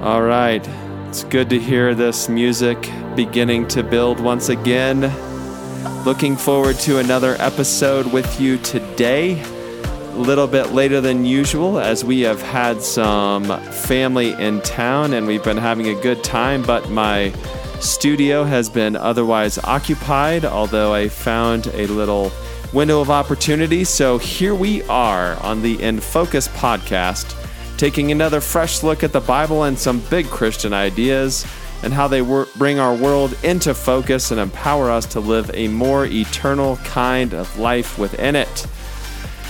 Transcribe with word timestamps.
All 0.00 0.22
right. 0.22 0.66
It's 1.08 1.24
good 1.24 1.50
to 1.50 1.58
hear 1.58 1.94
this 1.94 2.26
music 2.26 2.90
beginning 3.14 3.68
to 3.68 3.82
build 3.82 4.18
once 4.18 4.48
again. 4.48 5.02
Looking 6.06 6.38
forward 6.38 6.76
to 6.76 7.00
another 7.00 7.36
episode 7.38 8.10
with 8.10 8.40
you 8.40 8.56
today. 8.56 9.42
A 9.42 10.16
little 10.16 10.46
bit 10.46 10.72
later 10.72 11.02
than 11.02 11.26
usual 11.26 11.78
as 11.78 12.02
we 12.02 12.20
have 12.20 12.40
had 12.40 12.80
some 12.80 13.44
family 13.72 14.32
in 14.32 14.62
town 14.62 15.12
and 15.12 15.26
we've 15.26 15.44
been 15.44 15.58
having 15.58 15.88
a 15.88 16.00
good 16.00 16.24
time, 16.24 16.62
but 16.62 16.88
my 16.88 17.30
studio 17.80 18.42
has 18.44 18.70
been 18.70 18.96
otherwise 18.96 19.58
occupied, 19.58 20.46
although 20.46 20.94
I 20.94 21.10
found 21.10 21.66
a 21.74 21.86
little 21.88 22.32
window 22.72 23.02
of 23.02 23.10
opportunity. 23.10 23.84
So 23.84 24.16
here 24.16 24.54
we 24.54 24.82
are 24.84 25.36
on 25.42 25.60
the 25.60 25.82
In 25.82 26.00
Focus 26.00 26.48
podcast 26.48 27.39
taking 27.80 28.12
another 28.12 28.42
fresh 28.42 28.82
look 28.82 29.02
at 29.02 29.10
the 29.10 29.20
Bible 29.20 29.62
and 29.62 29.78
some 29.78 30.00
big 30.10 30.26
Christian 30.26 30.74
ideas 30.74 31.46
and 31.82 31.94
how 31.94 32.06
they 32.06 32.20
wor- 32.20 32.46
bring 32.58 32.78
our 32.78 32.94
world 32.94 33.34
into 33.42 33.72
focus 33.72 34.30
and 34.30 34.38
empower 34.38 34.90
us 34.90 35.06
to 35.06 35.18
live 35.18 35.50
a 35.54 35.66
more 35.66 36.04
eternal 36.04 36.76
kind 36.84 37.32
of 37.32 37.58
life 37.58 37.98
within 37.98 38.36
it. 38.36 38.66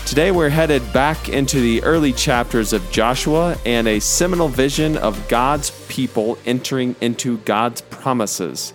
Today, 0.07 0.31
we're 0.31 0.49
headed 0.49 0.93
back 0.93 1.29
into 1.29 1.61
the 1.61 1.83
early 1.83 2.13
chapters 2.13 2.73
of 2.73 2.89
Joshua 2.93 3.59
and 3.67 3.89
a 3.89 3.99
seminal 3.99 4.47
vision 4.47 4.97
of 4.97 5.29
God's 5.29 5.73
people 5.89 6.39
entering 6.47 6.95
into 7.01 7.39
God's 7.39 7.81
promises. 7.81 8.73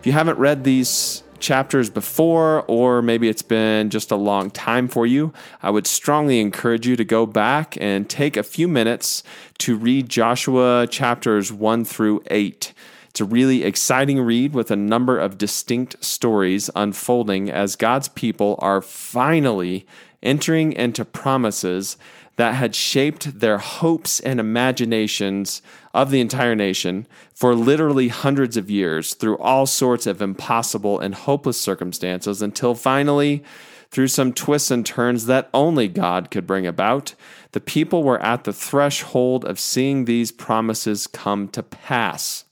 If 0.00 0.06
you 0.06 0.12
haven't 0.12 0.38
read 0.38 0.64
these 0.64 1.22
chapters 1.40 1.90
before, 1.90 2.64
or 2.68 3.02
maybe 3.02 3.28
it's 3.28 3.42
been 3.42 3.90
just 3.90 4.10
a 4.10 4.16
long 4.16 4.50
time 4.50 4.88
for 4.88 5.06
you, 5.06 5.32
I 5.62 5.70
would 5.70 5.86
strongly 5.86 6.40
encourage 6.40 6.86
you 6.86 6.96
to 6.96 7.04
go 7.04 7.26
back 7.26 7.76
and 7.80 8.08
take 8.08 8.36
a 8.36 8.42
few 8.42 8.68
minutes 8.68 9.22
to 9.58 9.76
read 9.76 10.08
Joshua 10.08 10.86
chapters 10.90 11.52
1 11.52 11.84
through 11.84 12.22
8. 12.30 12.72
It's 13.10 13.20
a 13.20 13.24
really 13.24 13.64
exciting 13.64 14.20
read 14.20 14.54
with 14.54 14.70
a 14.70 14.76
number 14.76 15.18
of 15.18 15.38
distinct 15.38 16.04
stories 16.04 16.70
unfolding 16.76 17.50
as 17.50 17.74
God's 17.74 18.08
people 18.08 18.56
are 18.60 18.82
finally 18.82 19.86
entering 20.22 20.72
into 20.72 21.04
promises 21.04 21.96
that 22.38 22.54
had 22.54 22.72
shaped 22.72 23.40
their 23.40 23.58
hopes 23.58 24.20
and 24.20 24.38
imaginations 24.38 25.60
of 25.92 26.12
the 26.12 26.20
entire 26.20 26.54
nation 26.54 27.04
for 27.34 27.52
literally 27.52 28.06
hundreds 28.06 28.56
of 28.56 28.70
years 28.70 29.14
through 29.14 29.36
all 29.38 29.66
sorts 29.66 30.06
of 30.06 30.22
impossible 30.22 31.00
and 31.00 31.16
hopeless 31.16 31.60
circumstances 31.60 32.40
until 32.40 32.76
finally, 32.76 33.42
through 33.90 34.06
some 34.06 34.32
twists 34.32 34.70
and 34.70 34.86
turns 34.86 35.26
that 35.26 35.50
only 35.52 35.88
God 35.88 36.30
could 36.30 36.46
bring 36.46 36.64
about, 36.64 37.16
the 37.52 37.60
people 37.60 38.04
were 38.04 38.22
at 38.22 38.44
the 38.44 38.52
threshold 38.52 39.44
of 39.44 39.58
seeing 39.58 40.04
these 40.04 40.30
promises 40.30 41.08
come 41.08 41.48
to 41.48 41.62
pass. 41.64 42.44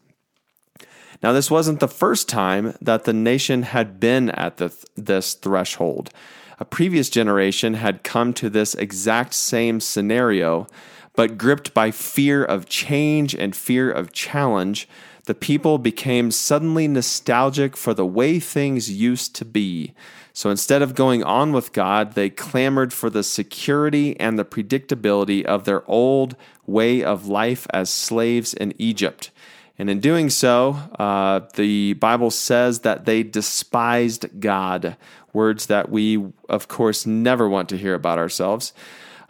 Now, 1.23 1.33
this 1.33 1.49
wasn't 1.49 1.79
the 1.79 1.87
first 1.87 2.29
time 2.29 2.75
that 2.81 3.05
the 3.05 3.13
nation 3.13 3.63
had 3.63 4.01
been 4.01 4.31
at 4.31 4.57
the, 4.57 4.75
this 4.97 5.35
threshold. 5.35 6.11
A 6.59 6.65
previous 6.65 7.11
generation 7.11 7.75
had 7.75 8.03
come 8.03 8.33
to 8.35 8.49
this 8.49 8.75
exact 8.75 9.35
same 9.35 9.81
scenario, 9.81 10.67
but 11.15 11.37
gripped 11.37 11.75
by 11.75 11.91
fear 11.91 12.45
of 12.45 12.69
change 12.69 13.35
and 13.35 13.55
fear 13.55 13.91
of 13.91 14.13
challenge, 14.13 14.89
the 15.25 15.35
people 15.35 15.79
became 15.79 16.31
suddenly 16.31 16.89
nostalgic 16.89 17.77
for 17.77 17.93
the 17.93 18.07
way 18.07 18.39
things 18.41 18.91
used 18.91 19.35
to 19.37 19.45
be. 19.45 19.93
So 20.33 20.51
instead 20.51 20.83
of 20.83 20.95
going 20.95 21.25
on 21.25 21.53
with 21.53 21.73
God, 21.73 22.13
they 22.13 22.31
clamored 22.31 22.93
for 22.93 23.11
the 23.11 23.23
security 23.23 24.19
and 24.21 24.39
the 24.39 24.45
predictability 24.45 25.45
of 25.45 25.65
their 25.65 25.89
old 25.91 26.37
way 26.67 27.03
of 27.03 27.27
life 27.27 27.67
as 27.71 27.91
slaves 27.91 28.55
in 28.55 28.73
Egypt. 28.79 29.31
And 29.79 29.91
in 29.91 30.01
doing 30.01 30.31
so, 30.31 30.73
uh, 30.99 31.41
the 31.55 31.95
Bible 31.95 32.31
says 32.31 32.81
that 32.81 33.05
they 33.05 33.23
despised 33.23 34.41
God, 34.41 34.97
words 35.37 35.67
that 35.67 35.91
we, 35.91 36.33
of 36.49 36.67
course, 36.67 37.07
never 37.07 37.49
want 37.49 37.69
to 37.69 37.77
hear 37.77 37.95
about 37.95 38.19
ourselves. 38.19 38.73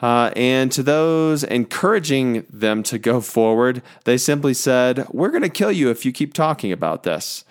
Uh, 0.01 0.31
and 0.37 0.71
to 0.73 0.83
those 0.83 1.43
encouraging 1.45 2.47
them 2.49 2.83
to 2.85 2.99
go 2.99 3.21
forward, 3.37 3.83
they 4.05 4.17
simply 4.17 4.55
said, 4.55 5.07
We're 5.11 5.31
going 5.31 5.43
to 5.43 5.49
kill 5.49 5.73
you 5.73 5.91
if 5.91 6.07
you 6.07 6.13
keep 6.13 6.33
talking 6.33 6.73
about 6.73 7.03
this. 7.03 7.45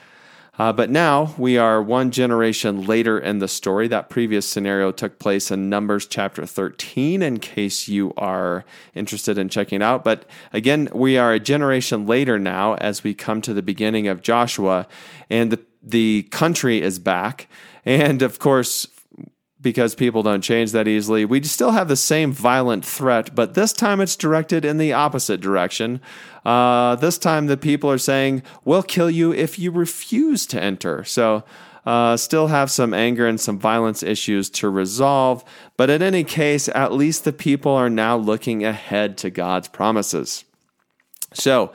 Uh, 0.58 0.72
but 0.72 0.90
now 0.90 1.36
we 1.38 1.58
are 1.58 1.82
one 1.82 2.12
generation 2.12 2.86
later 2.86 3.20
in 3.20 3.40
the 3.40 3.48
story. 3.48 3.90
That 3.90 4.10
previous 4.10 4.48
scenario 4.48 4.94
took 4.94 5.20
place 5.20 5.52
in 5.52 5.70
Numbers 5.70 6.08
chapter 6.08 6.46
13, 6.46 7.22
in 7.22 7.40
case 7.40 7.90
you 7.90 8.14
are 8.16 8.64
interested 8.94 9.38
in 9.38 9.50
checking 9.50 9.82
it 9.82 9.84
out. 9.84 10.06
But 10.06 10.24
again, 10.54 10.88
we 10.94 11.18
are 11.18 11.34
a 11.34 11.42
generation 11.42 12.06
later 12.06 12.40
now 12.40 12.76
as 12.76 13.04
we 13.04 13.14
come 13.14 13.42
to 13.42 13.54
the 13.54 13.62
beginning 13.62 14.08
of 14.08 14.22
Joshua, 14.22 14.88
and 15.30 15.52
the, 15.52 15.60
the 15.86 16.24
country 16.32 16.82
is 16.82 17.00
back. 17.00 17.48
And 17.86 18.22
of 18.22 18.40
course, 18.40 18.88
because 19.62 19.96
people 19.96 20.22
don't 20.22 20.44
change 20.44 20.74
that 20.74 20.88
easily. 20.88 21.26
We 21.26 21.42
still 21.42 21.72
have 21.72 21.88
the 21.88 21.96
same 21.96 22.32
violent 22.32 22.86
threat, 22.86 23.34
but 23.34 23.56
this 23.56 23.74
time 23.74 24.00
it's 24.00 24.16
directed 24.16 24.64
in 24.64 24.78
the 24.78 24.94
opposite 24.94 25.42
direction. 25.42 26.02
Uh, 26.46 26.96
this 26.98 27.18
time 27.18 27.48
the 27.48 27.58
people 27.58 27.90
are 27.90 27.98
saying, 27.98 28.44
We'll 28.64 28.84
kill 28.84 29.10
you 29.10 29.34
if 29.34 29.58
you 29.58 29.72
refuse 29.72 30.46
to 30.48 30.62
enter. 30.62 31.04
So, 31.04 31.44
uh, 31.84 32.16
still 32.16 32.48
have 32.48 32.70
some 32.70 32.94
anger 32.94 33.28
and 33.28 33.40
some 33.40 33.58
violence 33.58 34.04
issues 34.04 34.52
to 34.52 34.70
resolve. 34.70 35.44
But 35.78 35.90
in 35.90 36.04
any 36.04 36.24
case, 36.24 36.70
at 36.70 36.94
least 36.94 37.24
the 37.24 37.34
people 37.34 37.72
are 37.72 37.90
now 37.90 38.18
looking 38.18 38.64
ahead 38.64 39.18
to 39.20 39.32
God's 39.32 39.68
promises. 39.68 40.46
So, 41.34 41.72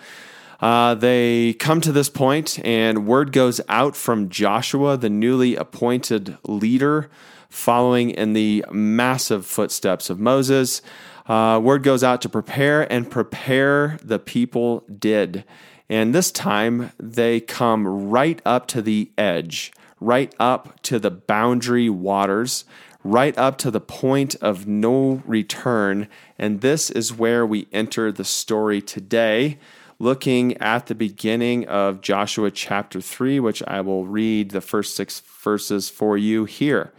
uh, 0.60 0.94
they 0.94 1.54
come 1.54 1.80
to 1.80 1.92
this 1.92 2.08
point, 2.08 2.58
and 2.64 3.06
word 3.06 3.32
goes 3.32 3.60
out 3.68 3.96
from 3.96 4.28
Joshua, 4.28 4.96
the 4.96 5.10
newly 5.10 5.56
appointed 5.56 6.36
leader 6.44 7.10
following 7.48 8.10
in 8.10 8.32
the 8.32 8.64
massive 8.70 9.44
footsteps 9.46 10.10
of 10.10 10.20
Moses. 10.20 10.82
Uh, 11.26 11.60
word 11.62 11.82
goes 11.82 12.04
out 12.04 12.20
to 12.22 12.28
prepare, 12.28 12.90
and 12.92 13.10
prepare 13.10 13.98
the 14.02 14.18
people 14.18 14.84
did. 14.98 15.44
And 15.88 16.14
this 16.14 16.30
time 16.30 16.92
they 16.98 17.40
come 17.40 18.10
right 18.10 18.40
up 18.44 18.68
to 18.68 18.82
the 18.82 19.10
edge, 19.18 19.72
right 19.98 20.32
up 20.38 20.80
to 20.82 20.98
the 20.98 21.10
boundary 21.10 21.90
waters, 21.90 22.64
right 23.02 23.36
up 23.38 23.58
to 23.58 23.70
the 23.70 23.80
point 23.80 24.36
of 24.36 24.66
no 24.66 25.22
return. 25.24 26.06
And 26.38 26.60
this 26.60 26.90
is 26.90 27.12
where 27.12 27.44
we 27.44 27.66
enter 27.72 28.12
the 28.12 28.24
story 28.24 28.80
today, 28.80 29.58
looking 30.00 30.56
at 30.56 30.86
the 30.86 30.94
beginning 30.94 31.68
of 31.68 32.00
Joshua 32.00 32.50
chapter 32.50 33.00
3, 33.02 33.38
which 33.38 33.62
I 33.68 33.82
will 33.82 34.06
read 34.06 34.50
the 34.50 34.62
first 34.62 34.96
six 34.96 35.20
verses 35.20 35.90
for 35.90 36.16
you 36.16 36.46
here. 36.46 36.90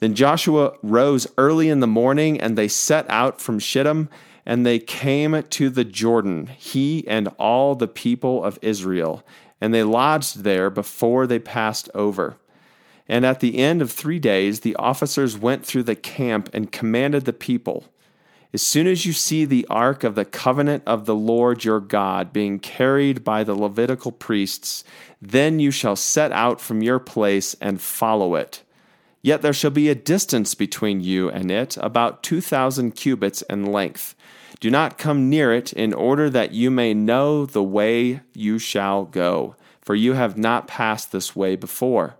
Then 0.00 0.14
Joshua 0.14 0.72
rose 0.82 1.28
early 1.38 1.68
in 1.68 1.78
the 1.80 1.86
morning, 1.86 2.40
and 2.40 2.58
they 2.58 2.68
set 2.68 3.08
out 3.08 3.40
from 3.40 3.60
Shittim, 3.60 4.08
and 4.44 4.66
they 4.66 4.80
came 4.80 5.40
to 5.42 5.70
the 5.70 5.84
Jordan, 5.84 6.48
he 6.48 7.06
and 7.06 7.28
all 7.38 7.76
the 7.76 7.88
people 7.88 8.42
of 8.44 8.58
Israel, 8.62 9.24
and 9.60 9.72
they 9.72 9.84
lodged 9.84 10.42
there 10.42 10.70
before 10.70 11.26
they 11.26 11.38
passed 11.38 11.88
over. 11.94 12.36
And 13.06 13.24
at 13.24 13.40
the 13.40 13.58
end 13.58 13.80
of 13.80 13.92
three 13.92 14.18
days, 14.18 14.60
the 14.60 14.76
officers 14.76 15.38
went 15.38 15.64
through 15.64 15.84
the 15.84 15.96
camp 15.96 16.50
and 16.52 16.72
commanded 16.72 17.26
the 17.26 17.32
people 17.32 17.84
As 18.54 18.62
soon 18.62 18.86
as 18.86 19.04
you 19.04 19.12
see 19.12 19.44
the 19.44 19.66
ark 19.68 20.04
of 20.04 20.14
the 20.14 20.24
covenant 20.24 20.82
of 20.86 21.04
the 21.04 21.14
Lord 21.14 21.64
your 21.64 21.80
God 21.80 22.32
being 22.32 22.58
carried 22.58 23.22
by 23.22 23.44
the 23.44 23.54
Levitical 23.54 24.10
priests, 24.10 24.84
then 25.20 25.60
you 25.60 25.70
shall 25.70 25.96
set 25.96 26.32
out 26.32 26.58
from 26.58 26.82
your 26.82 26.98
place 26.98 27.54
and 27.60 27.80
follow 27.80 28.34
it. 28.36 28.62
Yet 29.20 29.42
there 29.42 29.52
shall 29.52 29.70
be 29.70 29.90
a 29.90 29.94
distance 29.94 30.54
between 30.54 31.02
you 31.02 31.28
and 31.28 31.50
it, 31.50 31.76
about 31.78 32.22
two 32.22 32.40
thousand 32.40 32.92
cubits 32.92 33.42
in 33.42 33.66
length. 33.66 34.14
Do 34.60 34.70
not 34.70 34.96
come 34.96 35.28
near 35.28 35.52
it, 35.52 35.72
in 35.74 35.92
order 35.92 36.30
that 36.30 36.52
you 36.52 36.70
may 36.70 36.94
know 36.94 37.44
the 37.44 37.62
way 37.62 38.20
you 38.32 38.58
shall 38.58 39.04
go, 39.04 39.56
for 39.82 39.94
you 39.94 40.14
have 40.14 40.38
not 40.38 40.66
passed 40.66 41.12
this 41.12 41.36
way 41.36 41.54
before. 41.54 42.16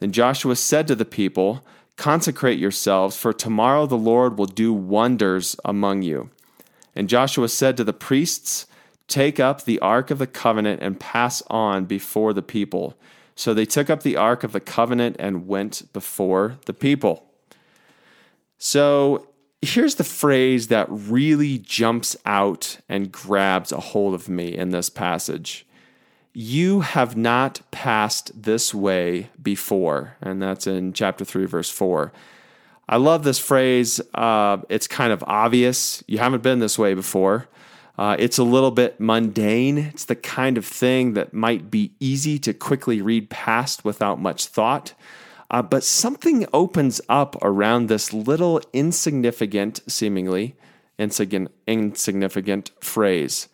Then 0.00 0.12
Joshua 0.12 0.56
said 0.56 0.86
to 0.88 0.94
the 0.94 1.04
people, 1.04 1.64
Consecrate 1.96 2.58
yourselves, 2.58 3.16
for 3.16 3.32
tomorrow 3.32 3.86
the 3.86 3.96
Lord 3.96 4.38
will 4.38 4.46
do 4.46 4.72
wonders 4.72 5.56
among 5.64 6.02
you. 6.02 6.30
And 6.94 7.08
Joshua 7.08 7.48
said 7.48 7.76
to 7.76 7.84
the 7.84 7.92
priests, 7.92 8.66
Take 9.08 9.38
up 9.38 9.64
the 9.64 9.78
ark 9.80 10.10
of 10.10 10.18
the 10.18 10.26
covenant 10.26 10.82
and 10.82 10.98
pass 10.98 11.42
on 11.48 11.84
before 11.84 12.32
the 12.32 12.42
people. 12.42 12.96
So 13.34 13.52
they 13.52 13.66
took 13.66 13.90
up 13.90 14.02
the 14.02 14.16
ark 14.16 14.44
of 14.44 14.52
the 14.52 14.60
covenant 14.60 15.16
and 15.18 15.46
went 15.46 15.92
before 15.92 16.58
the 16.66 16.72
people. 16.72 17.26
So 18.58 19.28
here's 19.60 19.96
the 19.96 20.04
phrase 20.04 20.68
that 20.68 20.86
really 20.88 21.58
jumps 21.58 22.16
out 22.24 22.78
and 22.88 23.12
grabs 23.12 23.72
a 23.72 23.80
hold 23.80 24.14
of 24.14 24.28
me 24.28 24.56
in 24.56 24.70
this 24.70 24.88
passage. 24.88 25.66
You 26.34 26.80
have 26.80 27.16
not 27.16 27.60
passed 27.70 28.42
this 28.42 28.72
way 28.74 29.28
before. 29.42 30.16
And 30.22 30.42
that's 30.42 30.66
in 30.66 30.92
chapter 30.92 31.24
3, 31.24 31.44
verse 31.46 31.70
4. 31.70 32.12
I 32.88 32.96
love 32.96 33.24
this 33.24 33.38
phrase. 33.38 34.00
Uh, 34.14 34.58
it's 34.68 34.86
kind 34.86 35.12
of 35.12 35.22
obvious. 35.26 36.02
You 36.06 36.18
haven't 36.18 36.42
been 36.42 36.58
this 36.58 36.78
way 36.78 36.94
before. 36.94 37.48
Uh, 37.98 38.16
it's 38.18 38.38
a 38.38 38.42
little 38.44 38.70
bit 38.70 38.98
mundane. 38.98 39.78
It's 39.78 40.06
the 40.06 40.16
kind 40.16 40.56
of 40.56 40.64
thing 40.64 41.12
that 41.12 41.34
might 41.34 41.70
be 41.70 41.92
easy 42.00 42.38
to 42.40 42.54
quickly 42.54 43.02
read 43.02 43.28
past 43.28 43.84
without 43.84 44.18
much 44.18 44.46
thought. 44.46 44.94
Uh, 45.50 45.60
but 45.60 45.84
something 45.84 46.46
opens 46.54 47.00
up 47.10 47.36
around 47.42 47.88
this 47.88 48.12
little 48.12 48.60
insignificant, 48.72 49.80
seemingly 49.86 50.56
insignificant 50.98 52.70
phrase. 52.80 53.48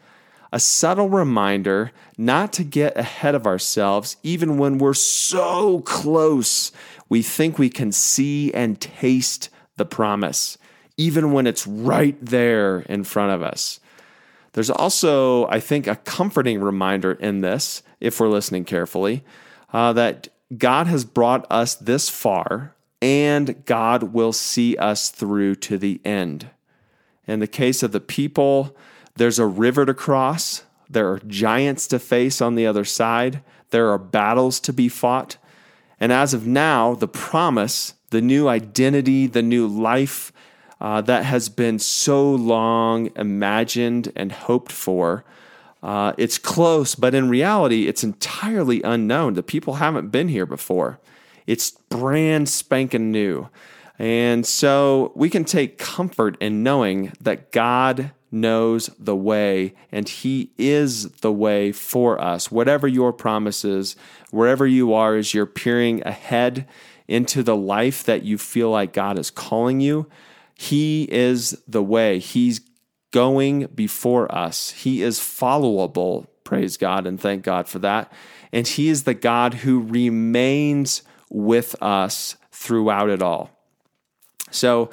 A 0.53 0.61
subtle 0.61 1.09
reminder 1.09 1.93
not 2.17 2.53
to 2.55 2.65
get 2.65 2.97
ahead 2.97 3.35
of 3.35 3.47
ourselves, 3.47 4.17
even 4.23 4.59
when 4.59 4.79
we're 4.79 4.95
so 4.95 5.81
close 5.81 6.73
we 7.09 7.23
think 7.23 7.59
we 7.59 7.71
can 7.71 7.93
see 7.93 8.53
and 8.53 8.81
taste 8.81 9.49
the 9.77 9.85
promise, 9.85 10.59
even 10.97 11.33
when 11.33 11.47
it's 11.47 11.67
right 11.67 12.17
there 12.21 12.81
in 12.81 13.05
front 13.05 13.33
of 13.33 13.43
us. 13.43 13.81
There's 14.53 14.71
also, 14.71 15.47
I 15.47 15.61
think, 15.61 15.87
a 15.87 15.97
comforting 15.97 16.61
reminder 16.61 17.13
in 17.13 17.41
this, 17.41 17.83
if 18.01 18.19
we're 18.19 18.29
listening 18.29 18.65
carefully, 18.65 19.25
uh, 19.73 19.93
that 19.95 20.29
God 20.57 20.87
has 20.87 21.05
brought 21.05 21.47
us 21.51 21.75
this 21.75 22.09
far 22.09 22.75
and 23.01 23.65
God 23.65 24.15
will 24.15 24.33
see 24.33 24.77
us 24.77 25.11
through 25.11 25.57
to 25.57 25.79
the 25.79 26.01
end. 26.05 26.49
In 27.27 27.41
the 27.41 27.47
case 27.47 27.83
of 27.83 27.93
the 27.93 28.01
people, 28.01 28.77
there's 29.19 29.39
a 29.39 29.47
river 29.47 29.85
to 29.87 29.95
cross, 29.95 30.63
there 30.89 31.11
are 31.11 31.21
giants 31.27 31.87
to 31.89 31.99
face 31.99 32.41
on 32.41 32.55
the 32.55 32.67
other 32.67 32.85
side, 32.85 33.43
there 33.71 33.91
are 33.91 33.99
battles 33.99 34.61
to 34.61 34.73
be 34.73 34.89
fought. 34.89 35.37
And 36.01 36.13
as 36.13 36.33
of 36.33 36.47
now, 36.47 36.95
the 36.95 37.09
promise, 37.09 37.95
the 38.11 38.23
new 38.23 38.49
identity, 38.49 39.27
the 39.27 39.43
new 39.43 39.67
life 39.67 40.33
uh, 40.81 41.01
that 41.03 41.25
has 41.25 41.49
been 41.49 41.79
so 41.79 42.31
long 42.31 43.11
imagined 43.17 44.13
and 44.15 44.31
hoped 44.31 44.73
for 44.73 45.25
uh, 45.83 46.13
it's 46.19 46.39
close, 46.39 46.95
but 46.95 47.15
in 47.15 47.29
reality, 47.29 47.87
it's 47.87 48.03
entirely 48.03 48.83
unknown. 48.83 49.35
The 49.35 49.43
people 49.43 49.75
haven't 49.75 50.11
been 50.11 50.29
here 50.29 50.47
before. 50.47 50.99
It's 51.47 51.71
brand 51.71 52.49
spanking 52.49 53.11
new. 53.11 53.49
And 53.99 54.45
so 54.47 55.13
we 55.15 55.31
can 55.31 55.45
take 55.45 55.79
comfort 55.79 56.37
in 56.41 56.63
knowing 56.63 57.13
that 57.21 57.53
God 57.53 58.13
knows 58.31 58.91
the 58.99 59.17
way 59.17 59.75
and 59.91 60.09
He 60.09 60.51
is 60.59 61.11
the 61.21 61.33
way 61.33 61.73
for 61.73 62.21
us. 62.21 62.51
Whatever 62.51 62.87
your 62.87 63.13
promise 63.13 63.65
is, 63.65 63.97
wherever 64.31 64.67
you 64.67 64.93
are, 64.93 65.17
as 65.17 65.35
you're 65.35 65.47
peering 65.47 66.07
ahead 66.07 66.67
into 67.07 67.43
the 67.43 67.57
life 67.57 68.05
that 68.05 68.23
you 68.23 68.37
feel 68.39 68.71
like 68.71 68.93
God 68.93 69.19
is 69.19 69.31
calling 69.31 69.81
you, 69.81 70.09
He 70.55 71.09
is 71.11 71.63
the 71.67 71.83
way. 71.83 72.19
He's 72.19 72.61
going 73.11 73.67
before 73.67 74.33
us. 74.35 74.71
He 74.71 75.03
is 75.03 75.19
followable, 75.19 76.27
praise 76.45 76.77
God, 76.77 77.07
and 77.07 77.21
thank 77.21 77.43
God 77.43 77.69
for 77.69 77.79
that. 77.81 78.13
And 78.53 78.67
He 78.67 78.89
is 78.89 79.05
the 79.05 79.15
God 79.15 79.55
who 79.55 79.81
remains 79.81 81.03
with 81.31 81.75
us 81.83 82.37
throughout 82.53 83.11
it 83.11 83.23
all. 83.23 83.51
So 84.51 84.91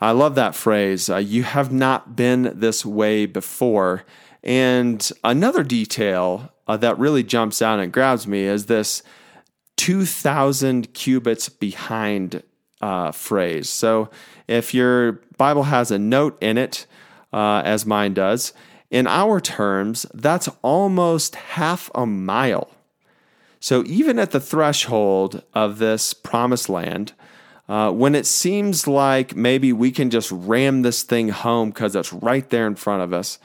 I 0.00 0.10
love 0.10 0.34
that 0.34 0.54
phrase. 0.54 1.08
Uh, 1.08 1.16
you 1.16 1.42
have 1.42 1.72
not 1.72 2.16
been 2.16 2.52
this 2.54 2.84
way 2.84 3.26
before. 3.26 4.04
And 4.42 5.10
another 5.24 5.62
detail 5.62 6.52
uh, 6.66 6.76
that 6.78 6.98
really 6.98 7.22
jumps 7.22 7.62
out 7.62 7.80
and 7.80 7.92
grabs 7.92 8.26
me 8.26 8.42
is 8.42 8.66
this 8.66 9.02
2,000 9.76 10.92
cubits 10.94 11.48
behind 11.48 12.42
uh, 12.80 13.12
phrase. 13.12 13.68
So 13.68 14.10
if 14.46 14.74
your 14.74 15.20
Bible 15.38 15.64
has 15.64 15.90
a 15.90 15.98
note 15.98 16.36
in 16.40 16.58
it, 16.58 16.86
uh, 17.32 17.62
as 17.64 17.84
mine 17.86 18.14
does. 18.14 18.52
In 18.90 19.06
our 19.06 19.40
terms, 19.40 20.06
that's 20.14 20.48
almost 20.62 21.34
half 21.34 21.90
a 21.94 22.06
mile. 22.06 22.70
So, 23.60 23.84
even 23.86 24.18
at 24.18 24.30
the 24.30 24.40
threshold 24.40 25.42
of 25.52 25.78
this 25.78 26.14
promised 26.14 26.68
land, 26.68 27.12
uh, 27.68 27.90
when 27.90 28.14
it 28.14 28.26
seems 28.26 28.86
like 28.86 29.34
maybe 29.34 29.72
we 29.72 29.90
can 29.90 30.10
just 30.10 30.30
ram 30.30 30.82
this 30.82 31.02
thing 31.02 31.28
home 31.30 31.70
because 31.70 31.96
it's 31.96 32.12
right 32.12 32.48
there 32.50 32.66
in 32.66 32.74
front 32.74 33.02
of 33.02 33.12
us, 33.12 33.38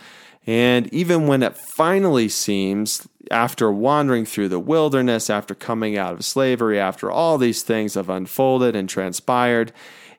and 0.45 0.91
even 0.93 1.27
when 1.27 1.43
it 1.43 1.57
finally 1.57 2.27
seems, 2.27 3.07
after 3.29 3.71
wandering 3.71 4.25
through 4.25 4.49
the 4.49 4.59
wilderness, 4.59 5.29
after 5.29 5.53
coming 5.53 5.97
out 5.97 6.13
of 6.13 6.25
slavery, 6.25 6.79
after 6.79 7.11
all 7.11 7.37
these 7.37 7.61
things 7.61 7.93
have 7.93 8.09
unfolded 8.09 8.75
and 8.75 8.89
transpired, 8.89 9.71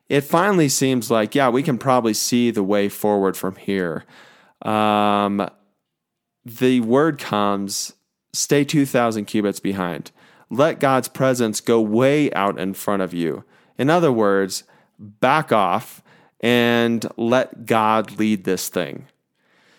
it 0.08 0.22
finally 0.22 0.68
seems 0.68 1.10
like, 1.10 1.34
yeah, 1.34 1.48
we 1.48 1.62
can 1.62 1.78
probably 1.78 2.14
see 2.14 2.50
the 2.50 2.62
way 2.62 2.88
forward 2.88 3.36
from 3.36 3.56
here. 3.56 4.04
Um, 4.62 5.48
the 6.44 6.80
word 6.80 7.18
comes 7.18 7.94
stay 8.32 8.64
2,000 8.64 9.24
cubits 9.26 9.60
behind. 9.60 10.10
Let 10.50 10.80
God's 10.80 11.08
presence 11.08 11.60
go 11.60 11.80
way 11.80 12.32
out 12.32 12.58
in 12.58 12.74
front 12.74 13.02
of 13.02 13.14
you. 13.14 13.44
In 13.78 13.90
other 13.90 14.12
words, 14.12 14.64
back 14.98 15.52
off 15.52 16.02
and 16.40 17.06
let 17.16 17.66
God 17.66 18.18
lead 18.18 18.44
this 18.44 18.68
thing. 18.68 19.06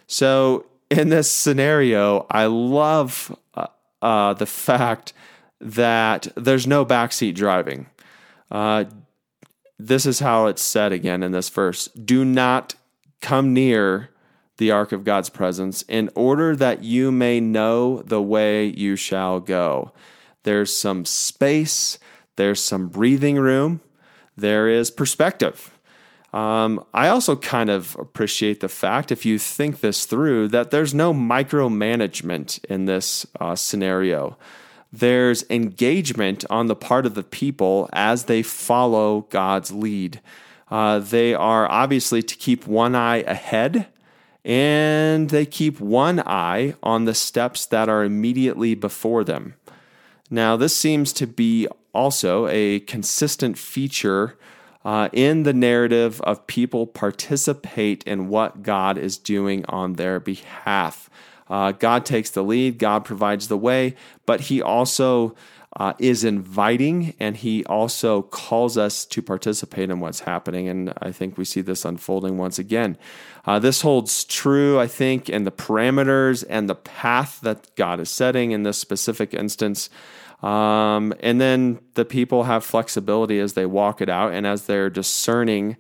So, 0.08 0.66
in 0.90 1.10
this 1.10 1.32
scenario, 1.32 2.26
I 2.30 2.46
love 2.46 3.36
uh, 3.56 3.68
uh, 4.02 4.34
the 4.34 4.46
fact 4.46 5.14
that 5.60 6.28
there's 6.36 6.68
no 6.68 6.86
backseat 6.86 7.36
driving. 7.36 7.88
Uh, 8.52 8.86
this 9.80 10.06
is 10.06 10.20
how 10.20 10.48
it's 10.48 10.62
said 10.62 10.92
again 10.92 11.24
in 11.24 11.32
this 11.32 11.50
verse 11.50 11.88
Do 11.88 12.24
not 12.24 12.76
come 13.22 13.54
near 13.54 14.10
the 14.58 14.72
ark 14.72 14.92
of 14.92 15.04
God's 15.04 15.30
presence 15.30 15.82
in 15.84 16.10
order 16.16 16.56
that 16.56 16.84
you 16.84 17.12
may 17.12 17.40
know 17.40 18.02
the 18.04 18.22
way 18.22 18.66
you 18.66 18.96
shall 18.96 19.40
go. 19.40 19.92
There's 20.44 20.76
some 20.76 21.06
space, 21.06 21.98
there's 22.36 22.64
some 22.64 22.88
breathing 22.88 23.38
room, 23.38 23.82
there 24.36 24.68
is 24.68 24.92
perspective. 24.92 25.72
Um, 26.34 26.84
I 26.94 27.10
also 27.10 27.36
kind 27.36 27.70
of 27.70 27.96
appreciate 28.00 28.60
the 28.60 28.70
fact, 28.70 29.12
if 29.12 29.24
you 29.24 29.38
think 29.38 29.82
this 29.82 30.06
through, 30.06 30.48
that 30.48 30.72
there's 30.72 30.94
no 30.94 31.14
micromanagement 31.14 32.64
in 32.66 32.86
this 32.86 33.28
uh, 33.40 33.56
scenario 33.56 34.38
there's 34.94 35.44
engagement 35.50 36.46
on 36.52 36.68
the 36.68 36.76
part 36.76 37.08
of 37.08 37.16
the 37.16 37.24
people 37.24 37.90
as 37.92 38.26
they 38.26 38.44
follow 38.44 39.22
God's 39.32 39.72
lead. 39.72 40.22
Uh, 40.70 41.00
they 41.00 41.34
are 41.34 41.70
obviously 41.70 42.22
to 42.22 42.36
keep 42.36 42.68
one 42.68 42.94
eye 42.94 43.24
ahead 43.24 43.88
and 44.46 45.32
they 45.32 45.48
keep 45.48 45.80
one 45.80 46.22
eye 46.28 46.76
on 46.84 47.06
the 47.06 47.16
steps 47.16 47.66
that 47.66 47.90
are 47.90 48.04
immediately 48.04 48.76
before 48.76 49.24
them. 49.24 49.56
Now, 50.30 50.58
this 50.58 50.76
seems 50.76 51.12
to 51.14 51.26
be 51.26 51.68
also 51.94 52.48
a 52.48 52.80
consistent 52.82 53.58
feature 53.58 54.38
uh, 54.86 55.10
in 55.14 55.44
the 55.44 55.54
narrative 55.54 56.20
of 56.22 56.46
people 56.48 56.86
participate 56.86 58.04
in 58.04 58.28
what 58.28 58.64
God 58.64 58.98
is 58.98 59.18
doing 59.18 59.64
on 59.70 59.94
their 59.94 60.20
behalf. 60.20 61.10
Uh, 61.50 61.72
God 61.72 62.06
takes 62.06 62.30
the 62.32 62.44
lead, 62.44 62.80
God 62.80 63.06
provides 63.06 63.48
the 63.48 63.58
way, 63.58 63.96
but 64.26 64.42
He 64.42 64.62
also 64.62 65.36
uh, 65.76 65.94
is 66.00 66.24
inviting 66.24 67.14
and 67.20 67.38
He 67.38 67.66
also 67.66 68.24
calls 68.24 68.78
us 68.78 69.06
to 69.06 69.22
participate 69.22 69.90
in 69.90 70.00
what's 70.00 70.22
happening. 70.22 70.68
And 70.68 70.94
I 71.02 71.12
think 71.12 71.38
we 71.38 71.46
see 71.46 71.62
this 71.62 71.86
unfolding 71.86 72.38
once 72.38 72.60
again. 72.60 72.98
Uh, 73.46 73.60
this 73.60 73.82
holds 73.82 74.24
true, 74.24 74.80
I 74.80 74.88
think, 74.88 75.30
in 75.30 75.44
the 75.44 75.52
parameters 75.52 76.44
and 76.50 76.70
the 76.70 76.76
path 76.76 77.40
that 77.42 77.74
God 77.76 78.00
is 78.00 78.10
setting 78.10 78.52
in 78.52 78.64
this 78.64 78.78
specific 78.78 79.34
instance. 79.34 79.90
Um, 80.44 81.14
and 81.22 81.40
then 81.40 81.80
the 81.94 82.04
people 82.04 82.44
have 82.44 82.66
flexibility 82.66 83.40
as 83.40 83.54
they 83.54 83.66
walk 83.66 84.02
it 84.02 84.10
out 84.10 84.34
and 84.34 84.46
as 84.46 84.66
they're 84.66 84.90
discerning 84.90 85.78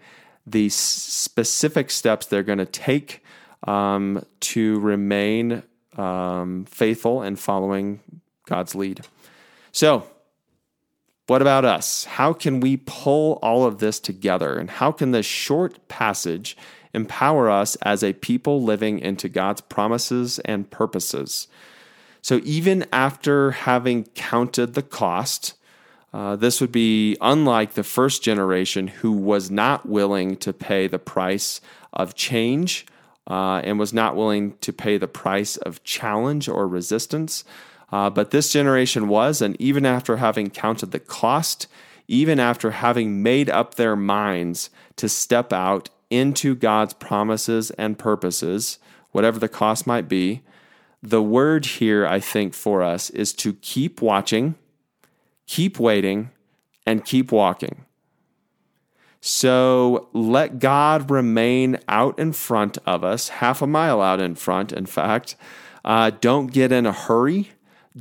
the 0.48 0.70
specific 0.70 1.92
steps 1.92 2.26
they're 2.26 2.44
going 2.44 2.60
to 2.60 2.66
take 2.66 3.24
um, 3.68 4.26
to 4.40 4.80
remain 4.80 5.64
um, 5.98 6.66
faithful 6.66 7.22
and 7.22 7.38
following 7.38 8.00
God's 8.46 8.74
lead. 8.74 9.02
So, 9.74 10.10
what 11.28 11.42
about 11.42 11.66
us? 11.66 12.06
How 12.06 12.34
can 12.34 12.60
we 12.60 12.78
pull 12.78 13.40
all 13.42 13.66
of 13.66 13.80
this 13.80 14.00
together? 14.00 14.58
And 14.58 14.70
how 14.70 14.92
can 14.92 15.12
this 15.12 15.26
short 15.26 15.88
passage 15.88 16.58
empower 16.94 17.50
us 17.50 17.76
as 17.78 18.04
a 18.04 18.14
people 18.14 18.62
living 18.62 19.00
into 19.00 19.30
God's 19.30 19.62
promises 19.62 20.40
and 20.40 20.70
purposes? 20.70 21.48
So, 22.24 22.40
even 22.46 22.86
after 22.94 23.52
having 23.52 24.06
counted 24.16 24.76
the 24.76 24.82
cost, 24.82 25.56
uh, 26.14 26.38
this 26.38 26.62
would 26.62 26.72
be 26.72 27.18
unlike 27.20 27.74
the 27.74 27.84
first 27.84 28.24
generation 28.24 28.88
who 28.88 29.12
was 29.12 29.52
not 29.52 29.90
willing 29.90 30.38
to 30.38 30.54
pay 30.54 30.88
the 30.88 31.00
price 31.00 31.60
of 31.92 32.16
change 32.16 32.86
uh, 33.30 33.62
and 33.66 33.78
was 33.78 33.94
not 33.94 34.16
willing 34.16 34.56
to 34.62 34.72
pay 34.72 34.98
the 34.98 35.08
price 35.08 35.58
of 35.58 35.84
challenge 35.84 36.48
or 36.48 36.66
resistance. 36.66 37.44
Uh, 37.92 38.10
but 38.10 38.32
this 38.32 38.54
generation 38.54 39.10
was, 39.10 39.42
and 39.42 39.60
even 39.60 39.86
after 39.86 40.18
having 40.18 40.50
counted 40.50 40.92
the 40.92 41.00
cost, 41.00 41.68
even 42.08 42.40
after 42.40 42.72
having 42.72 43.22
made 43.22 43.50
up 43.50 43.76
their 43.76 43.98
minds 43.98 44.70
to 44.96 45.10
step 45.10 45.52
out 45.52 45.90
into 46.10 46.56
God's 46.56 46.94
promises 46.94 47.70
and 47.72 48.00
purposes, 48.00 48.80
whatever 49.12 49.40
the 49.40 49.50
cost 49.50 49.86
might 49.86 50.08
be. 50.08 50.42
The 51.06 51.22
word 51.22 51.66
here, 51.66 52.08
I 52.08 52.22
think, 52.22 52.54
for 52.54 52.82
us 52.82 53.10
is 53.10 53.34
to 53.34 53.54
keep 53.56 54.02
watching, 54.02 54.56
keep 55.46 55.78
waiting, 55.78 56.32
and 56.86 57.04
keep 57.04 57.30
walking. 57.30 57.84
So 59.20 60.08
let 60.14 60.60
God 60.60 61.12
remain 61.12 61.78
out 61.90 62.18
in 62.18 62.32
front 62.32 62.78
of 62.86 63.04
us, 63.04 63.30
half 63.30 63.62
a 63.62 63.68
mile 63.68 64.02
out 64.02 64.22
in 64.22 64.36
front, 64.36 64.72
in 64.72 64.86
fact. 64.86 65.36
Uh, 65.84 66.12
don't 66.22 66.48
get 66.48 66.72
in 66.72 66.86
a 66.86 66.94
hurry. 66.94 67.52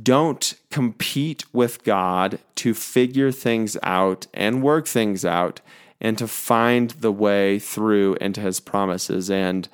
Don't 0.01 0.53
compete 0.71 1.43
with 1.53 1.83
God 1.83 2.39
to 2.55 2.73
figure 2.73 3.31
things 3.33 3.77
out 3.83 4.27
and 4.33 4.63
work 4.63 4.87
things 4.87 5.25
out 5.25 5.59
and 5.99 6.17
to 6.17 6.27
find 6.27 6.91
the 6.91 7.11
way 7.11 7.59
through 7.59 8.15
into 8.15 8.39
his 8.39 8.61
promises. 8.61 9.29
And 9.29 9.67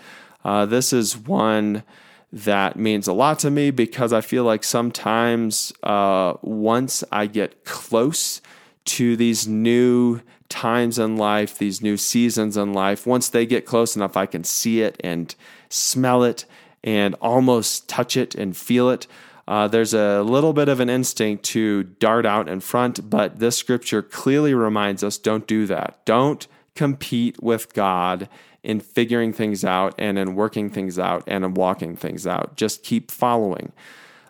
uh, 0.44 0.66
this 0.66 0.92
is 0.92 1.16
one 1.16 1.84
that 2.32 2.76
means 2.76 3.08
a 3.08 3.14
lot 3.14 3.40
to 3.40 3.50
me 3.50 3.72
because 3.72 4.14
I 4.14 4.22
feel 4.22 4.44
like 4.44 4.64
sometimes 4.64 5.74
uh, 5.82 6.34
once 6.42 7.04
I 7.12 7.26
get 7.26 7.66
close 7.66 8.42
to 8.86 9.16
these 9.16 9.48
new 9.48 10.22
times 10.48 11.00
in 11.00 11.18
life, 11.18 11.58
these 11.58 11.82
new 11.82 11.98
seasons 11.98 12.56
in 12.58 12.74
life, 12.74 13.08
once 13.08 13.30
they 13.30 13.46
get 13.46 13.66
close 13.66 13.96
enough, 13.96 14.16
I 14.16 14.26
can 14.26 14.44
see 14.44 14.82
it 14.82 15.00
and 15.04 15.34
smell 15.70 16.24
it 16.24 16.46
and 16.84 17.16
almost 17.16 17.90
touch 17.90 18.16
it 18.16 18.36
and 18.36 18.56
feel 18.56 18.90
it. 18.90 19.08
Uh, 19.48 19.68
there's 19.68 19.96
a 19.96 20.22
little 20.22 20.54
bit 20.54 20.70
of 20.70 20.80
an 20.80 20.90
instinct 20.90 21.44
to 21.44 21.84
dart 21.84 22.26
out 22.26 22.48
in 22.48 22.60
front, 22.60 23.10
but 23.10 23.40
this 23.40 23.58
scripture 23.58 24.04
clearly 24.04 24.54
reminds 24.54 25.04
us 25.04 25.18
don't 25.18 25.48
do 25.48 25.66
that. 25.66 26.00
Don't 26.06 26.48
compete 26.76 27.42
with 27.42 27.74
God 27.74 28.30
in 28.64 28.80
figuring 28.80 29.34
things 29.34 29.64
out 29.64 29.96
and 29.98 30.18
in 30.18 30.36
working 30.36 30.70
things 30.70 31.00
out 31.00 31.24
and 31.28 31.44
in 31.46 31.54
walking 31.54 31.96
things 31.96 32.28
out. 32.28 32.56
Just 32.56 32.84
keep 32.84 33.12
following. 33.12 33.72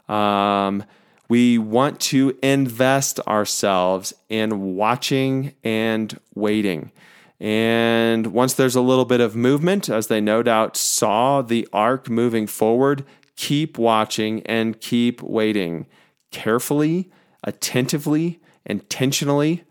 Um, 0.07 0.83
we 1.29 1.57
want 1.57 1.99
to 1.99 2.37
invest 2.41 3.19
ourselves 3.21 4.13
in 4.29 4.75
watching 4.75 5.53
and 5.63 6.19
waiting. 6.33 6.91
And 7.39 8.27
once 8.27 8.55
there's 8.55 8.75
a 8.75 8.81
little 8.81 9.05
bit 9.05 9.21
of 9.21 9.35
movement, 9.35 9.89
as 9.89 10.07
they 10.07 10.19
no 10.19 10.43
doubt 10.43 10.75
saw 10.75 11.41
the 11.41 11.67
ark 11.71 12.09
moving 12.09 12.47
forward, 12.47 13.05
keep 13.35 13.77
watching 13.77 14.41
and 14.45 14.81
keep 14.81 15.21
waiting 15.21 15.85
carefully, 16.31 17.09
attentively, 17.43 18.41
intentionally, 18.65 19.63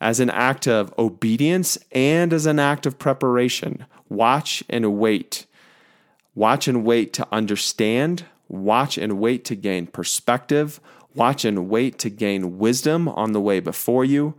as 0.00 0.20
an 0.20 0.30
act 0.30 0.68
of 0.68 0.94
obedience 0.98 1.78
and 1.90 2.32
as 2.32 2.46
an 2.46 2.58
act 2.58 2.86
of 2.86 2.98
preparation. 2.98 3.86
Watch 4.08 4.62
and 4.68 4.98
wait. 4.98 5.46
Watch 6.34 6.68
and 6.68 6.84
wait 6.84 7.12
to 7.14 7.26
understand. 7.32 8.24
Watch 8.48 8.98
and 8.98 9.18
wait 9.18 9.44
to 9.46 9.54
gain 9.54 9.86
perspective. 9.86 10.80
Watch 11.14 11.44
and 11.44 11.68
wait 11.68 11.98
to 12.00 12.10
gain 12.10 12.58
wisdom 12.58 13.08
on 13.08 13.32
the 13.32 13.40
way 13.40 13.60
before 13.60 14.04
you. 14.04 14.34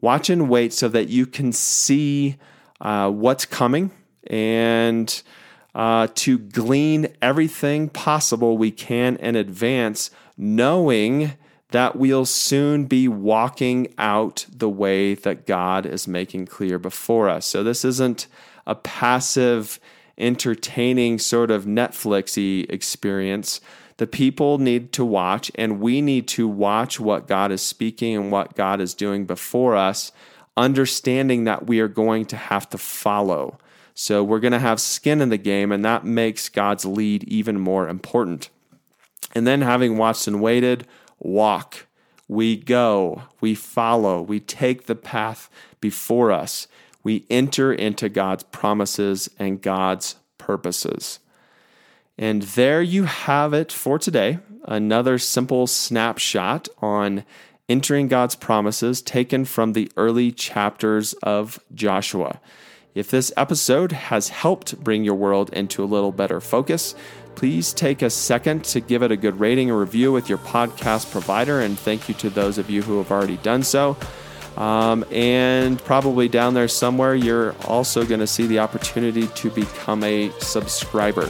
Watch 0.00 0.30
and 0.30 0.48
wait 0.48 0.72
so 0.72 0.88
that 0.88 1.08
you 1.08 1.26
can 1.26 1.52
see 1.52 2.36
uh, 2.80 3.10
what's 3.10 3.44
coming 3.44 3.92
and 4.26 5.22
uh, 5.74 6.08
to 6.14 6.38
glean 6.38 7.08
everything 7.20 7.88
possible 7.88 8.58
we 8.58 8.70
can 8.70 9.16
in 9.16 9.36
advance, 9.36 10.10
knowing 10.36 11.34
that 11.72 11.96
we'll 11.96 12.26
soon 12.26 12.84
be 12.84 13.08
walking 13.08 13.92
out 13.98 14.46
the 14.54 14.68
way 14.68 15.14
that 15.14 15.46
God 15.46 15.84
is 15.84 16.06
making 16.06 16.46
clear 16.46 16.78
before 16.78 17.28
us. 17.28 17.46
So 17.46 17.62
this 17.62 17.84
isn't 17.84 18.26
a 18.66 18.74
passive, 18.74 19.80
entertaining 20.16 21.18
sort 21.18 21.50
of 21.50 21.64
Netflixy 21.64 22.70
experience. 22.70 23.60
The 23.96 24.06
people 24.06 24.58
need 24.58 24.92
to 24.92 25.04
watch, 25.04 25.50
and 25.54 25.80
we 25.80 26.00
need 26.00 26.28
to 26.28 26.46
watch 26.46 27.00
what 27.00 27.26
God 27.28 27.52
is 27.52 27.62
speaking 27.62 28.16
and 28.16 28.32
what 28.32 28.54
God 28.54 28.80
is 28.80 28.94
doing 28.94 29.24
before 29.26 29.76
us, 29.76 30.12
understanding 30.56 31.44
that 31.44 31.66
we 31.66 31.80
are 31.80 31.88
going 31.88 32.26
to 32.26 32.36
have 32.36 32.68
to 32.70 32.78
follow. 32.78 33.58
So 33.94 34.24
we're 34.24 34.40
going 34.40 34.52
to 34.52 34.58
have 34.58 34.80
skin 34.80 35.20
in 35.20 35.28
the 35.28 35.36
game, 35.36 35.72
and 35.72 35.84
that 35.84 36.04
makes 36.04 36.48
God's 36.48 36.84
lead 36.84 37.24
even 37.24 37.58
more 37.58 37.88
important. 37.88 38.48
And 39.34 39.46
then, 39.46 39.62
having 39.62 39.96
watched 39.96 40.26
and 40.26 40.42
waited, 40.42 40.86
walk. 41.22 41.86
We 42.28 42.56
go, 42.56 43.22
we 43.40 43.54
follow, 43.54 44.22
we 44.22 44.40
take 44.40 44.86
the 44.86 44.94
path 44.94 45.50
before 45.80 46.32
us. 46.32 46.66
We 47.02 47.24
enter 47.30 47.72
into 47.72 48.08
God's 48.08 48.44
promises 48.44 49.28
and 49.38 49.60
God's 49.60 50.16
purposes. 50.38 51.18
And 52.16 52.42
there 52.42 52.82
you 52.82 53.04
have 53.04 53.52
it 53.52 53.72
for 53.72 53.98
today. 53.98 54.38
Another 54.64 55.18
simple 55.18 55.66
snapshot 55.66 56.68
on 56.80 57.24
entering 57.68 58.08
God's 58.08 58.36
promises 58.36 59.02
taken 59.02 59.44
from 59.44 59.72
the 59.72 59.90
early 59.96 60.30
chapters 60.30 61.14
of 61.22 61.58
Joshua. 61.74 62.40
If 62.94 63.10
this 63.10 63.32
episode 63.36 63.92
has 63.92 64.28
helped 64.28 64.84
bring 64.84 65.02
your 65.02 65.14
world 65.14 65.50
into 65.52 65.82
a 65.82 65.86
little 65.86 66.12
better 66.12 66.40
focus, 66.40 66.94
please 67.34 67.72
take 67.72 68.02
a 68.02 68.10
second 68.10 68.64
to 68.64 68.80
give 68.80 69.02
it 69.02 69.10
a 69.10 69.16
good 69.16 69.38
rating 69.40 69.70
and 69.70 69.78
review 69.78 70.12
with 70.12 70.28
your 70.28 70.38
podcast 70.38 71.10
provider. 71.10 71.60
And 71.60 71.78
thank 71.78 72.08
you 72.08 72.14
to 72.16 72.30
those 72.30 72.58
of 72.58 72.70
you 72.70 72.82
who 72.82 72.98
have 72.98 73.10
already 73.10 73.36
done 73.38 73.62
so. 73.62 73.96
Um, 74.56 75.04
and 75.10 75.82
probably 75.82 76.28
down 76.28 76.54
there 76.54 76.68
somewhere, 76.68 77.14
you're 77.14 77.54
also 77.66 78.04
going 78.04 78.20
to 78.20 78.26
see 78.26 78.46
the 78.46 78.58
opportunity 78.58 79.26
to 79.26 79.50
become 79.50 80.04
a 80.04 80.30
subscriber. 80.40 81.28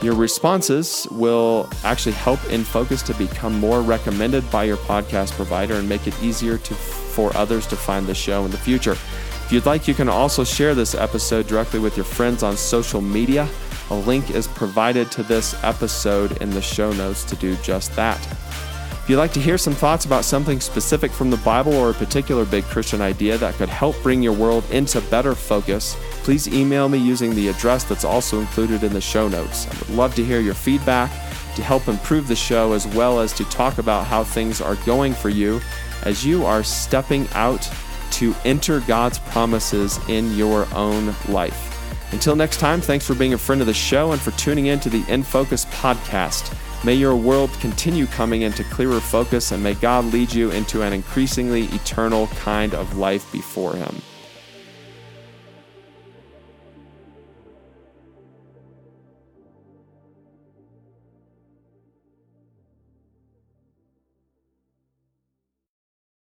Your 0.00 0.14
responses 0.14 1.06
will 1.10 1.68
actually 1.84 2.12
help 2.12 2.44
In 2.50 2.64
Focus 2.64 3.02
to 3.02 3.14
become 3.14 3.58
more 3.58 3.82
recommended 3.82 4.48
by 4.50 4.64
your 4.64 4.76
podcast 4.78 5.32
provider 5.32 5.74
and 5.74 5.88
make 5.88 6.06
it 6.06 6.22
easier 6.22 6.58
to, 6.58 6.74
for 6.74 7.36
others 7.36 7.66
to 7.68 7.76
find 7.76 8.06
the 8.06 8.14
show 8.14 8.44
in 8.44 8.50
the 8.50 8.58
future. 8.58 8.92
If 8.92 9.52
you'd 9.52 9.66
like, 9.66 9.86
you 9.86 9.94
can 9.94 10.08
also 10.08 10.44
share 10.44 10.74
this 10.74 10.94
episode 10.94 11.46
directly 11.46 11.78
with 11.78 11.96
your 11.96 12.04
friends 12.04 12.42
on 12.42 12.56
social 12.56 13.00
media. 13.00 13.48
A 13.92 14.06
link 14.06 14.30
is 14.30 14.48
provided 14.48 15.10
to 15.10 15.22
this 15.22 15.54
episode 15.62 16.40
in 16.40 16.48
the 16.48 16.62
show 16.62 16.94
notes 16.94 17.24
to 17.24 17.36
do 17.36 17.56
just 17.56 17.94
that. 17.94 18.18
If 18.26 19.04
you'd 19.06 19.18
like 19.18 19.34
to 19.34 19.40
hear 19.40 19.58
some 19.58 19.74
thoughts 19.74 20.06
about 20.06 20.24
something 20.24 20.60
specific 20.60 21.12
from 21.12 21.28
the 21.28 21.36
Bible 21.36 21.74
or 21.74 21.90
a 21.90 21.94
particular 21.94 22.46
big 22.46 22.64
Christian 22.64 23.02
idea 23.02 23.36
that 23.36 23.56
could 23.56 23.68
help 23.68 24.02
bring 24.02 24.22
your 24.22 24.32
world 24.32 24.64
into 24.70 25.02
better 25.02 25.34
focus, 25.34 25.94
please 26.22 26.48
email 26.48 26.88
me 26.88 26.96
using 26.96 27.34
the 27.34 27.48
address 27.48 27.84
that's 27.84 28.02
also 28.02 28.40
included 28.40 28.82
in 28.82 28.94
the 28.94 29.00
show 29.00 29.28
notes. 29.28 29.66
I 29.66 29.78
would 29.80 29.90
love 29.90 30.14
to 30.14 30.24
hear 30.24 30.40
your 30.40 30.54
feedback 30.54 31.10
to 31.56 31.62
help 31.62 31.86
improve 31.86 32.28
the 32.28 32.34
show 32.34 32.72
as 32.72 32.86
well 32.86 33.20
as 33.20 33.34
to 33.34 33.44
talk 33.50 33.76
about 33.76 34.06
how 34.06 34.24
things 34.24 34.62
are 34.62 34.76
going 34.86 35.12
for 35.12 35.28
you 35.28 35.60
as 36.04 36.24
you 36.24 36.46
are 36.46 36.62
stepping 36.62 37.28
out 37.34 37.70
to 38.12 38.34
enter 38.46 38.80
God's 38.80 39.18
promises 39.18 40.00
in 40.08 40.34
your 40.34 40.66
own 40.74 41.14
life. 41.28 41.71
Until 42.12 42.36
next 42.36 42.58
time, 42.58 42.80
thanks 42.80 43.06
for 43.06 43.14
being 43.14 43.32
a 43.32 43.38
friend 43.38 43.60
of 43.60 43.66
the 43.66 43.74
show 43.74 44.12
and 44.12 44.20
for 44.20 44.30
tuning 44.32 44.66
in 44.66 44.78
to 44.80 44.90
the 44.90 45.02
In 45.08 45.22
Focus 45.22 45.64
podcast. 45.66 46.54
May 46.84 46.94
your 46.94 47.16
world 47.16 47.50
continue 47.60 48.06
coming 48.06 48.42
into 48.42 48.64
clearer 48.64 49.00
focus 49.00 49.52
and 49.52 49.62
may 49.62 49.74
God 49.74 50.04
lead 50.06 50.32
you 50.32 50.50
into 50.50 50.82
an 50.82 50.92
increasingly 50.92 51.64
eternal 51.66 52.26
kind 52.28 52.74
of 52.74 52.98
life 52.98 53.30
before 53.32 53.74
Him. 53.74 54.02